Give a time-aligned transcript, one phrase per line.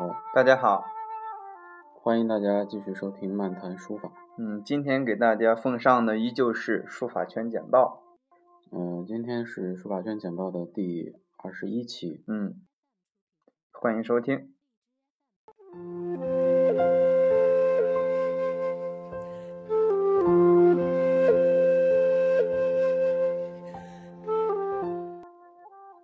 [0.00, 0.86] 大家好，大家好，
[1.92, 4.10] 欢迎大家继续收听漫谈书法。
[4.38, 8.02] 嗯，今天给大家奉上的依旧是书法圈简报。
[8.72, 12.24] 嗯，今天是书法圈简报的第二十一期。
[12.26, 12.62] 嗯，
[13.72, 14.54] 欢迎收听。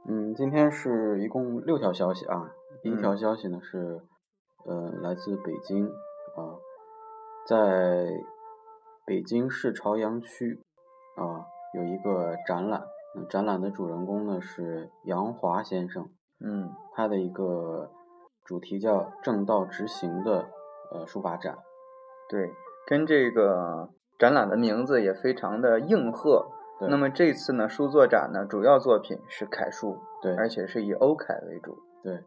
[0.05, 2.53] 嗯，今天是一共六条消息啊。
[2.87, 4.01] 第一条消息呢是，
[4.65, 5.89] 呃，来自北京
[6.37, 6.55] 啊，
[7.45, 8.07] 在
[9.05, 10.61] 北京市朝阳区
[11.17, 11.43] 啊
[11.75, 12.85] 有一个展览，
[13.29, 17.91] 展览的主人公呢是杨华先生，嗯，他的一个
[18.45, 20.47] 主题叫“正道直行”的
[20.93, 21.59] 呃书法展，
[22.29, 22.53] 对，
[22.87, 26.47] 跟这个展览的名字也非常的应和。
[26.79, 32.23] 那么这次呢，书作展呢，主要作品是楷书，对，而且是以欧楷为主，对。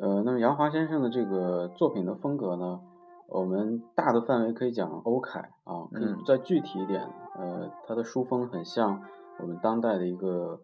[0.00, 2.80] 呃，那么杨华先生的这个作品的风格呢，
[3.28, 7.02] 我们大的范围可以讲欧楷啊，可以再具体一点，
[7.38, 9.02] 呃，他的书风很像
[9.40, 10.60] 我们当代的一个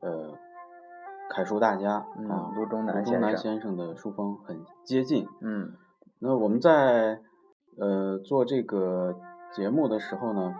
[0.00, 0.38] 呃
[1.28, 1.94] 楷书大家
[2.28, 5.26] 啊，卢中南先生的书风很接近。
[5.40, 5.72] 嗯，
[6.20, 7.18] 那我们在
[7.80, 9.16] 呃做这个
[9.50, 10.54] 节目的时候呢，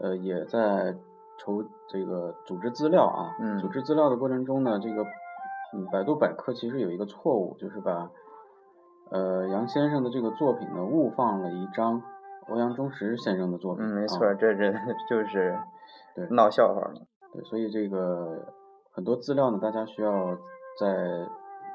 [0.00, 0.96] 呃，也在
[1.38, 5.04] 筹这个组织资料啊，嗯组织资料的过程中呢，这个。
[5.72, 8.10] 嗯，百度百科其实有一个错误，就是把
[9.10, 12.02] 呃杨先生的这个作品呢误放了一张
[12.48, 13.84] 欧阳中石先生的作品。
[13.84, 14.72] 嗯，没错，这这
[15.08, 15.56] 就是
[16.16, 16.94] 对闹笑话了。
[17.32, 18.52] 对，所以这个
[18.92, 20.34] 很多资料呢，大家需要
[20.78, 21.28] 在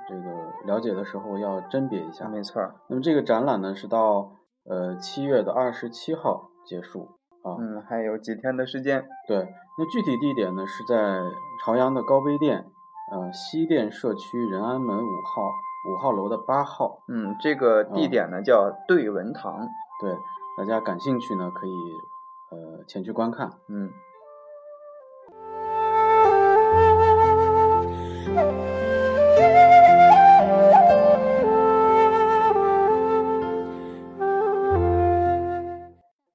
[0.10, 2.28] 这个了解的时候要甄别一下。
[2.28, 2.62] 没错。
[2.90, 4.32] 那么这个展览呢是到
[4.66, 7.08] 呃七月的二十七号结束
[7.44, 7.56] 啊。
[7.60, 9.08] 嗯，还有几天的时间。
[9.26, 11.22] 对，那具体地点呢是在
[11.64, 12.66] 朝阳的高碑店。
[13.12, 15.44] 呃，西店社区仁安门五号
[15.88, 19.70] 五号楼的八号，嗯，这个地点呢叫对文堂，
[20.02, 20.18] 对，
[20.58, 21.72] 大家感兴趣呢可以
[22.50, 23.92] 呃前去观看，嗯。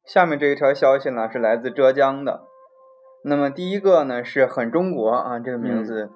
[0.04, 2.42] 下面这一条消息呢是来自浙江的，
[3.24, 6.12] 那么第一个呢是很中国啊，这个名字。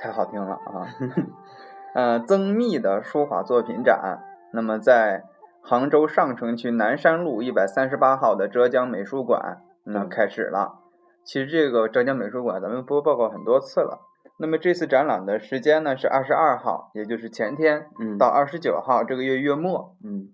[0.00, 0.88] 太好听了啊！
[1.94, 4.18] 呃，曾密的书法作品展，
[4.50, 5.24] 那么在
[5.60, 10.78] 杭州上城区南山路一百三十八号的浙江美术馆，那开始了。
[11.22, 14.00] 其实这个浙江美术馆咱们播报过很多次了。
[14.38, 17.86] 那么这次展览的时间呢是二十二号，也就是前天，
[18.18, 19.96] 到二十九号这个月月末。
[20.02, 20.32] 嗯。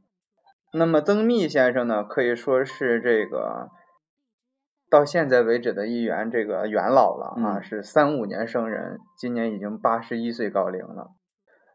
[0.73, 3.71] 那么曾密先生呢，可以说是这个。
[4.89, 11.11] 到现在为止的一员，这个元老了啊，是三五年生人，今年已经八十一岁高龄了。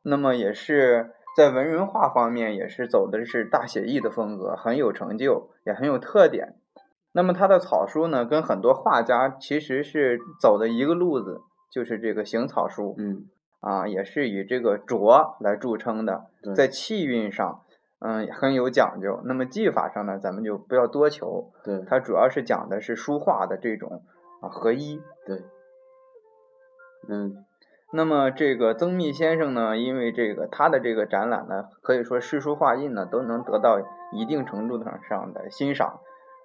[0.03, 6.55] 那么也是在文人画方面，也是走的是大写意的风格，很有成就，也很有特点。
[7.11, 13.25] 那么他的草书呢，跟很多画家其实是走的一个路子，就是这个行草书，嗯，
[13.59, 17.61] 啊，也是以这个拙来著称的，在气韵上。
[18.03, 19.21] 嗯，很有讲究。
[19.25, 21.51] 那么技法上呢，咱们就不要多求。
[21.63, 24.01] 对，它主要是讲的是书画的这种
[24.41, 24.99] 啊合一。
[25.23, 25.43] 对，
[27.07, 27.45] 嗯，
[27.93, 33.79] 那么这个曾密先生呢，因为这个他的这个展览呢，可以说诗书画印呢都能得到
[34.11, 35.99] 一定程度上上的欣赏。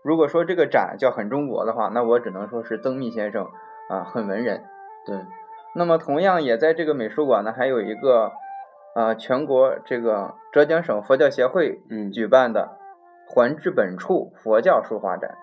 [0.04, 3.46] 如果说这个展叫很中国的话，那我只能说是曾密先生
[3.88, 4.62] 啊很文人。
[5.06, 5.24] 对，
[5.74, 8.32] 那么同样也在这个美术馆呢，还有一个。
[8.96, 11.82] 啊，全国这个浙江省佛教协会
[12.14, 12.78] 举办的
[13.28, 15.36] “还至本处”佛教书画展，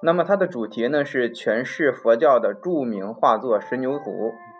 [0.00, 4.10] 那么它的主题呢是诠释佛教的著名画作《石牛图》。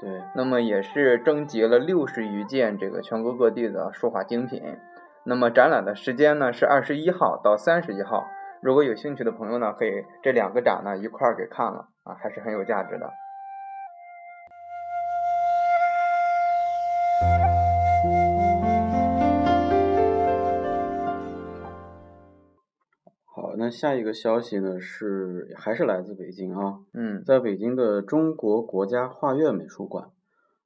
[0.00, 4.60] 对，那么也是征集了六十余件这个全国各地的书画精品。
[5.22, 8.26] 那么展览的时间呢是二十一号到三十一号，
[8.60, 13.08] 如果有兴趣的朋友呢，可以这两个展呢一块儿给看了啊，还是很有价值的。
[23.64, 30.10] 那下一个消息呢是还是来自北京啊，嗯，在北京的中国国家画院美术馆，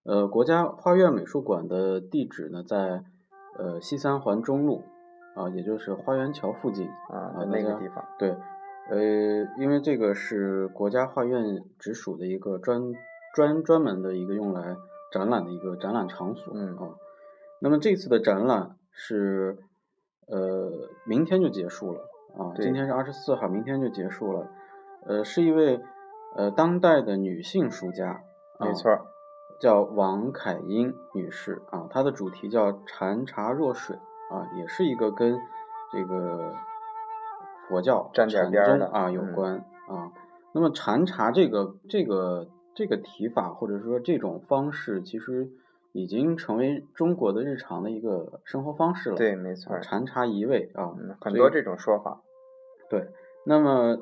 [0.02, 3.04] 呃，国家画院美术馆的地址呢在
[3.56, 4.82] 呃西三环中路
[5.36, 8.04] 啊，也就是花园桥附近啊那个地方。
[8.18, 8.30] 对，
[8.90, 12.92] 呃，因为这个是国家画院直属的一个专
[13.32, 14.76] 专专门的一个用来
[15.12, 16.98] 展览的一个展览场所啊。
[17.60, 19.56] 那么这次的展览是
[20.26, 22.07] 呃明天就结束了。
[22.36, 24.48] 啊，今天是二十四号，明天就结束了。
[25.06, 25.80] 呃，是一位
[26.34, 28.22] 呃当代的女性书家，
[28.58, 29.06] 没错。
[29.60, 33.96] 叫王凯英女士啊，她的主题叫禅茶若水
[34.30, 35.36] 啊，也是一个跟
[35.90, 36.54] 这个
[37.68, 39.56] 佛教沾点边的啊有关
[39.88, 40.12] 啊。
[40.52, 45.50] 那么禅茶这个这个这个提法或者说这种方式，其实
[45.98, 49.16] 已经成为中国的日常的一个生活方式了。
[49.16, 52.22] 对，没错，禅茶一味啊，很多这种说法。
[52.88, 53.08] 对，
[53.44, 53.98] 那么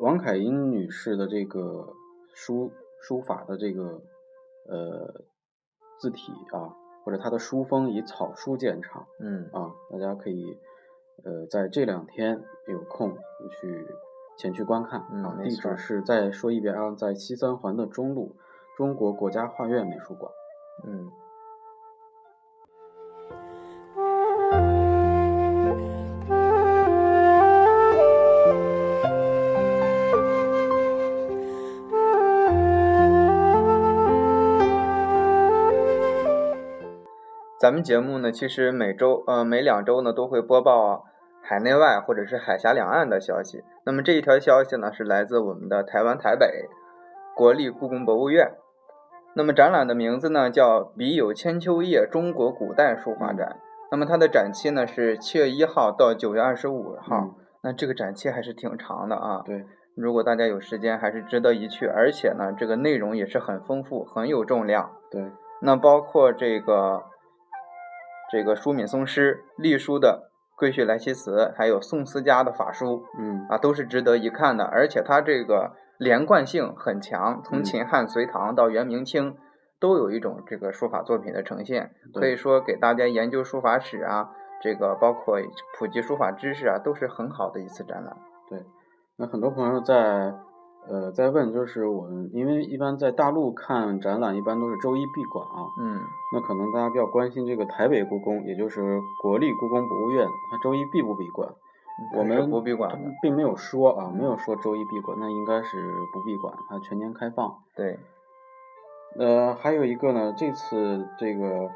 [0.00, 1.94] 王凯英女士的这个
[2.34, 4.02] 书书法的这个
[4.68, 5.24] 呃
[5.98, 9.06] 字体啊，或者她的书风以草书见长。
[9.20, 10.58] 嗯啊，大家可以
[11.22, 13.16] 呃在这两天有空
[13.60, 13.86] 去。
[14.38, 18.36] 前去观看啊，地址是再说一遍啊，在西三环的中路，
[18.76, 20.30] 中国国家画院美术馆。
[20.86, 21.10] 嗯。
[37.66, 41.04] 咱们节目呢，其实每周呃每两周呢都会播报。
[41.42, 43.64] 海内外或者是海峡两岸的消息。
[43.84, 46.46] 那么这一条消息呢，是来自我们的台湾台北
[47.34, 48.52] 国立故宫博物院。
[49.34, 53.56] 那么展览的名字呢，叫“笔友千秋夜中国古代书画展”。
[53.90, 57.34] 那么它的展期呢是七月一号到九月二十五号。
[57.62, 59.42] 那这个展期还是挺长的啊。
[59.44, 59.64] 对，
[59.96, 61.86] 如果大家有时间，还是值得一去。
[61.86, 64.92] 而且呢，这个内容也是很丰富，很有重量。
[65.10, 65.32] 对，
[65.62, 67.02] 那包括这个
[68.36, 70.28] 这个舒敏松诗隶书的。
[70.58, 74.64] 《归去来兮辞》，还有宋思嘉的法书，嗯啊，都是值得一看的。
[74.64, 79.36] 而且它这个连贯性很强，从秦汉隋唐到元明清，
[79.78, 81.92] 都有一种这个书法作品的呈现。
[82.14, 84.30] 可以说给大家研究书法史啊，
[84.62, 85.38] 这个包括
[85.78, 88.16] 普及书法知识啊，都是很好的一次展览。
[88.48, 88.64] 对，
[89.16, 90.34] 那很多朋友在。
[90.88, 95.66] 呃，再问就是我们，因为一般在大陆看展览，一般都是周一闭馆啊。
[95.80, 96.00] 嗯。
[96.32, 101.48] 那可能大家比较关心这个台北故宫，也就是国立故宫博物院，它周一闭不闭馆？
[102.14, 107.52] 我们不闭馆，并没有说啊，没有说周一闭馆，那应该是不闭馆，它全年开放。
[107.74, 107.98] 对。
[109.18, 111.68] 呃，还有一个呢，这次这个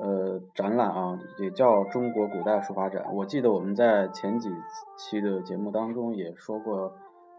[0.00, 3.04] 呃展览啊，也叫中国古代书法展。
[3.14, 4.50] 我记得我们在前几
[4.96, 6.92] 期的节目当中也说过。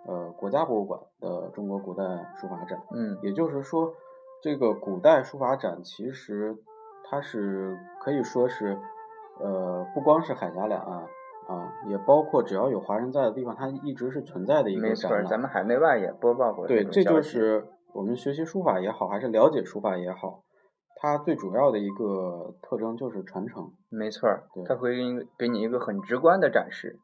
[0.07, 2.03] 呃，国家博物馆的中国古代
[2.35, 3.93] 书法展，嗯，也就是说，
[4.41, 6.57] 这个古代书法展其实
[7.03, 8.79] 它是可以说是，
[9.39, 11.03] 呃，不光是海峡两岸
[11.47, 15.25] 啊，也包括只要有华人在的地方，它一直是存在的一个展览。
[15.27, 16.65] 咱们海内外也播报过。
[16.65, 20.41] 对，这就是我们学习书法也好，还是了解书法也好，
[20.95, 23.71] 它最主要的一个特征就是传承。
[23.89, 24.27] 没错，
[24.65, 26.99] 它会给你给你一个很直观的展示。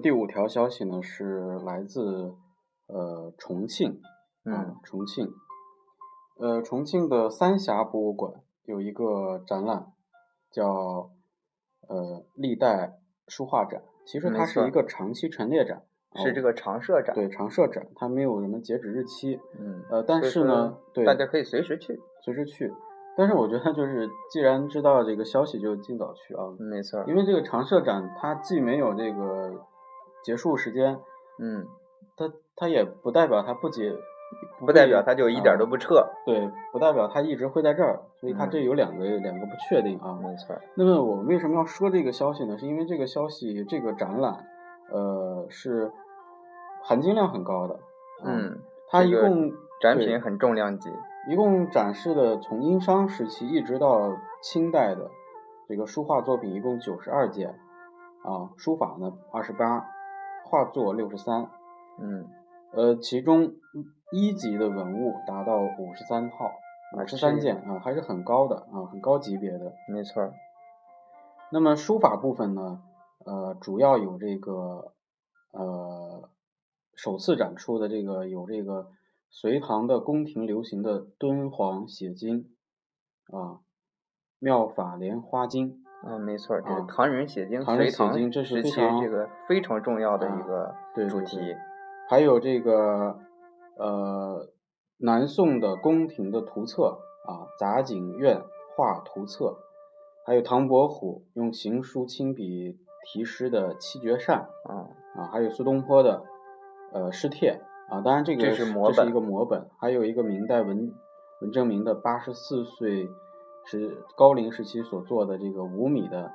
[0.00, 2.34] 第五条消息呢是来自
[2.86, 4.00] 呃重庆，
[4.44, 5.32] 嗯，重庆，
[6.38, 8.32] 呃，重庆的三峡博物馆
[8.64, 9.86] 有一个展览，
[10.50, 11.10] 叫
[11.88, 13.82] 呃历代书画展。
[14.06, 15.82] 其实它是一个长期陈列展，
[16.16, 17.14] 是这个常设展。
[17.14, 19.38] 对，常设展，它没有什么截止日期。
[19.58, 22.72] 嗯，呃，但是呢，对，大家可以随时去，随时去。
[23.16, 26.44] 但是我觉得就是，既然知道这个消息，就尽早去啊。
[26.58, 29.66] 没错，因为这个常设展它既没有这个。
[30.22, 31.00] 结束时间，
[31.38, 31.66] 嗯，
[32.16, 33.94] 它它也不代表它不结，
[34.60, 40.18] 不代表它就一点都不撤，对，不代表它一直会在这儿，所以它这有两个两个不确定啊。
[40.22, 40.56] 没错。
[40.74, 42.58] 那么我们为什么要说这个消息呢？
[42.58, 44.44] 是因为这个消息这个展览，
[44.90, 45.90] 呃，是
[46.82, 47.80] 含金量很高的。
[48.22, 48.58] 嗯，
[48.88, 50.90] 它一共展品很重量级，
[51.28, 55.10] 一共展示的从殷商时期一直到清代的
[55.66, 57.58] 这个书画作品一共九十二件，
[58.22, 59.86] 啊，书法呢二十八。
[60.50, 61.48] 画作六十三，
[62.00, 62.28] 嗯，
[62.72, 63.54] 呃，其中
[64.10, 66.50] 一级的文物达到五十三套，
[66.98, 69.72] 五十三件啊，还是很高的啊，很高级别的。
[69.88, 70.32] 没错。
[71.52, 72.82] 那么书法部分呢，
[73.24, 74.92] 呃，主要有这个
[75.52, 76.28] 呃，
[76.96, 78.90] 首次展出的这个有这个
[79.30, 82.50] 隋唐的宫廷流行的敦煌写经
[83.30, 83.60] 啊，
[84.40, 85.79] 妙法莲花经。
[86.06, 88.12] 嗯，没错，这个唐人写经，隋唐
[88.44, 90.74] 时期这个非常重要的一个
[91.08, 91.54] 主题。
[92.08, 93.18] 还有这个
[93.76, 94.48] 呃，
[94.98, 98.40] 南宋的宫廷的图册啊，杂景院
[98.76, 99.58] 画图册，
[100.26, 106.24] 还有唐伯虎用行书亲笔题诗的七绝扇啊啊，还有苏东坡的
[106.92, 110.92] 呃诗帖啊，当然这个这是摹本，一个摹本，还有一个明代文
[111.42, 113.08] 文征明的八十四岁
[113.70, 116.32] 是高龄时期所做的这个五米的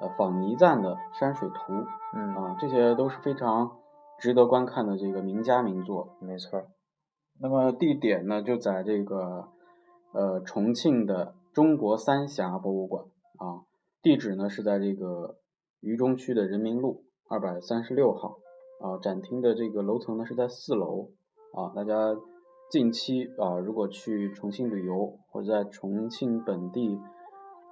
[0.00, 1.72] 呃仿泥赞的山水图，
[2.14, 3.78] 嗯啊，这些都是非常
[4.20, 6.16] 值得观看的这个名家名作。
[6.20, 6.62] 没错。
[7.40, 9.48] 那么地点呢，就在这个
[10.12, 13.02] 呃重庆的中国三峡博物馆
[13.38, 13.66] 啊，
[14.00, 15.38] 地址呢是在这个
[15.80, 18.38] 渝中区的人民路二百三十六号
[18.80, 21.10] 啊，展厅的这个楼层呢是在四楼
[21.52, 22.14] 啊，大家
[22.70, 27.00] 近期啊如果去重庆旅游或者在重庆本地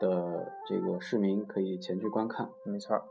[0.00, 3.04] 的这个市民可以前去观看，没错。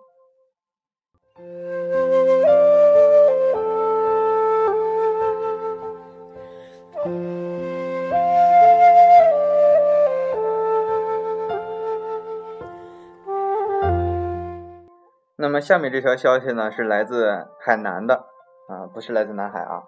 [15.37, 18.25] 那么下面这条消息呢，是来自海南的
[18.67, 19.83] 啊，不是来自南海啊。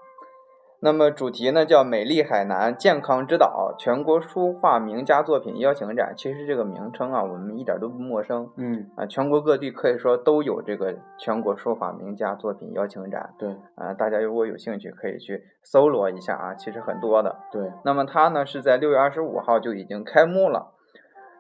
[0.80, 6.14] 那么主题呢叫“美丽海南健康之岛”全国书画名家作品邀请展。
[6.16, 8.48] 其实这个名称啊，我们一点都不陌生。
[8.58, 13.34] 嗯啊，全国各地可以说都有这个全国书法名家作品邀请展。
[13.40, 17.36] 对啊，大家如果有兴趣，可以去搜罗一下啊，其实很多的。
[17.52, 17.72] 对。
[17.84, 20.74] 那么它呢是在六月二十五号就已经开幕了。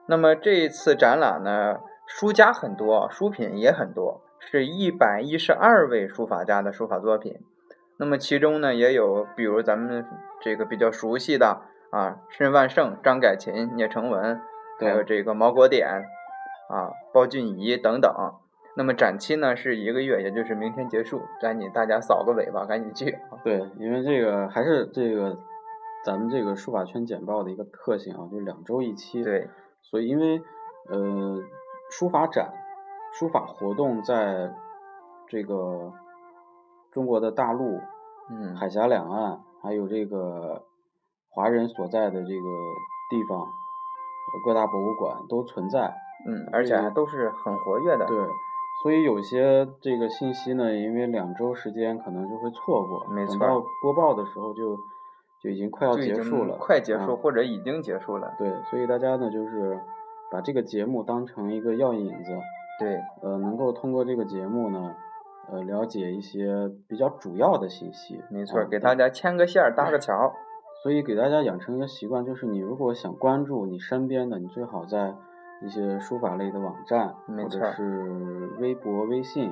[0.08, 1.77] 那么这一次展览呢，
[2.08, 7.36] 书家很多，书品也很多，是一百一十二位书法家的书法作品。
[7.99, 10.05] 那么其中呢，也有比如咱们
[10.39, 14.39] 这个比较熟悉的啊，申万胜、张改琴、聂成文，
[14.79, 15.87] 还有这个毛国典
[16.69, 18.13] 啊、包俊仪等等。
[18.75, 23.17] 那么展期呢是一个月，也就是明天结束，赶紧大家扫个尾巴，赶紧去。
[23.43, 25.35] 对，因为这个还是这个
[26.05, 29.23] 咱们这个书法圈简报的一个特性啊，就是两周一期。
[29.23, 29.49] 对。
[29.81, 30.39] 所以因为
[30.89, 31.41] 呃，
[31.89, 32.53] 书法展、
[33.13, 34.51] 书法活动在
[35.27, 35.91] 这个。
[36.97, 37.79] 中国的大陆，
[38.31, 40.63] 嗯，海峡两岸，还有这个
[41.29, 42.49] 华人所在的这个
[43.11, 43.47] 地方，
[44.43, 45.93] 各大博物馆都存在，
[46.27, 48.07] 嗯，而且还都是很活跃的。
[48.07, 48.17] 对，
[48.81, 53.37] 所以有些这个信息呢，因为两周时间可能就会错过，没错。
[53.37, 54.75] 等到播报的时候就
[55.43, 58.33] 就已经快要结束了，快结束或者已经结束了。
[58.39, 59.79] 对，所以大家呢就是
[60.31, 62.31] 把这个节目当成一个药引子，
[62.79, 64.95] 对，呃，能够通过这个节目呢。
[65.49, 70.33] 呃，了解一些比较主要的信息，没错，给大家牵个线儿，搭个桥。
[70.83, 75.15] 所以给大家养成一个习惯，就是你如果想关注你身边的，你最好在
[75.65, 79.51] 一些书法类的网站，或者是微博、微信，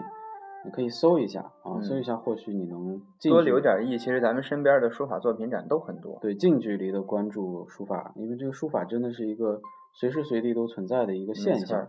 [0.64, 3.98] 你可以搜一下啊，搜一下，或许你能多留点意。
[3.98, 6.20] 其实咱们身边的书法作品展都很多。
[6.22, 9.60] 对，近距离的关注书法，因为这个书法真的是一个
[9.94, 11.88] 随时随地都存在的一个现象。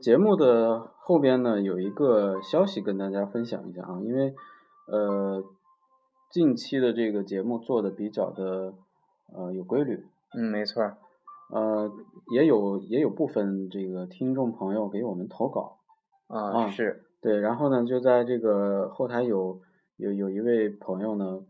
[0.00, 4.34] 节目的后边呢，有一个消息跟大家分享一下啊，因为
[4.88, 5.42] 呃，
[6.30, 8.74] 近期的这个节目做的比较的
[9.34, 10.82] 呃有规律，嗯，没错，
[11.50, 11.90] 呃，
[12.32, 15.78] 也有也有部分这个听众朋友给我们投稿。
[16.28, 17.02] 啊，是。
[17.20, 19.60] 对，然后呢，就在这个后台有
[19.96, 21.40] 有有一位朋友呢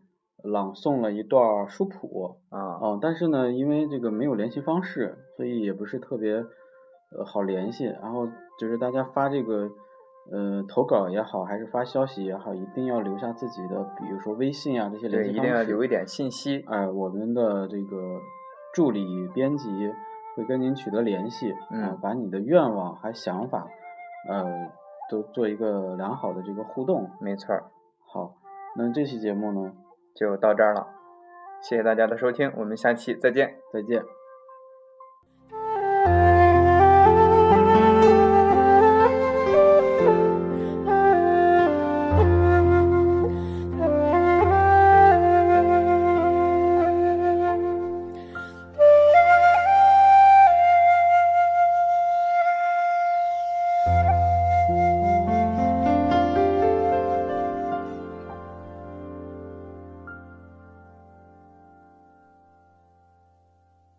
[0.42, 2.36] 朗诵了一段书谱。
[2.50, 2.58] 啊。
[2.60, 6.44] 啊，但是呢，因为这个没有联系方式，所以也不是特别。
[7.12, 8.26] 呃，好联系，然后
[8.58, 9.70] 就是大家发这个，
[10.32, 15.42] 呃，投稿也好，还是发消息也好，一定要留下自己的，比如说微信啊这些联系方式。
[15.42, 16.64] 对，一定要留一点信息。
[16.66, 18.20] 哎，我们的这个
[18.74, 19.68] 助理编辑
[20.34, 23.68] 会跟您取得联系，嗯，把你的愿望还想法，
[24.28, 24.72] 呃，
[25.08, 27.08] 都做一个良好的这个互动。
[27.20, 27.54] 没错。
[28.12, 28.34] 好，
[28.76, 29.72] 那这期节目呢，
[30.14, 30.88] 就到这儿了，
[31.62, 34.15] 谢谢大家的收听，我们下期再见，再见。